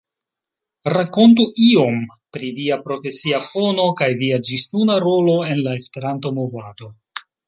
Rakontu 0.91 1.43
iom 1.65 1.99
pri 2.37 2.49
via 2.59 2.77
profesia 2.87 3.41
fono 3.49 3.85
kaj 3.99 4.07
via 4.23 4.39
ĝisnuna 4.47 4.97
rolo 5.05 5.37
en 5.51 5.61
la 5.69 5.77
Esperanto-Movado! 5.81 6.91